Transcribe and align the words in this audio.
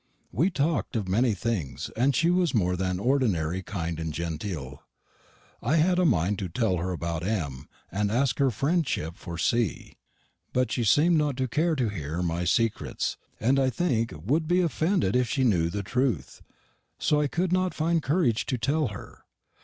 "We 0.31 0.49
tawked 0.49 0.95
of 0.95 1.07
manny 1.07 1.35
things, 1.35 1.91
and 1.95 2.15
she 2.15 2.31
was 2.31 2.55
more 2.55 2.75
than 2.75 2.99
ordinnary 2.99 3.61
kind 3.61 3.99
and 3.99 4.11
gentel. 4.11 4.79
I 5.61 5.75
had 5.75 5.99
a 5.99 6.05
mind 6.05 6.39
to 6.39 6.49
tell 6.49 6.77
her 6.77 6.89
about 6.91 7.23
M, 7.23 7.69
and 7.91 8.09
aske 8.09 8.39
her 8.39 8.49
frendship 8.49 9.15
for 9.15 9.37
C; 9.37 9.97
but 10.53 10.71
she 10.71 10.83
seemed 10.85 11.17
not 11.19 11.37
to 11.37 11.47
cair 11.47 11.75
to 11.75 11.89
here 11.89 12.23
my 12.23 12.45
sekrets, 12.45 13.17
and 13.39 13.59
I 13.59 13.69
think 13.69 14.11
wou'd 14.25 14.47
be 14.47 14.61
offended 14.61 15.15
if 15.15 15.29
she 15.29 15.43
new 15.43 15.69
the 15.69 15.83
trooth. 15.83 16.41
So 16.97 17.21
I 17.21 17.27
cou'd 17.27 17.51
not 17.51 17.75
finde 17.75 18.01
courrage 18.01 18.47
to 18.47 18.57
tell 18.57 18.87
her. 18.87 19.19